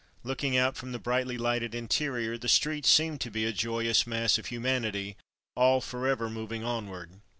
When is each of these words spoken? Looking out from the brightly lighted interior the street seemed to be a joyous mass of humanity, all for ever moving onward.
Looking 0.23 0.57
out 0.57 0.77
from 0.77 0.93
the 0.93 0.97
brightly 0.97 1.37
lighted 1.37 1.75
interior 1.75 2.35
the 2.35 2.47
street 2.47 2.87
seemed 2.87 3.21
to 3.21 3.29
be 3.29 3.45
a 3.45 3.53
joyous 3.53 4.07
mass 4.07 4.39
of 4.39 4.47
humanity, 4.47 5.15
all 5.55 5.79
for 5.79 6.07
ever 6.07 6.27
moving 6.27 6.63
onward. 6.63 7.21